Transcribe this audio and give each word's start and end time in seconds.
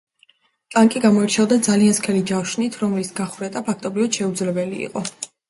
ტანკი 0.75 1.01
გამოირჩეოდა 1.03 1.57
ძალიან 1.67 1.97
სქელი 1.97 2.23
ჯავშნით, 2.33 2.79
რომლის 2.85 3.13
გახვრეტა 3.21 3.65
ფაქტობრივად 3.71 4.19
შეუძლებელი 4.23 4.83
იყო. 4.89 5.07